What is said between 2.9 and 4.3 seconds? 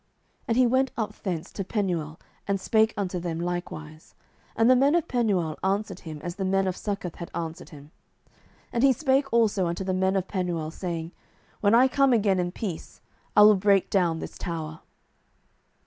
unto them likewise: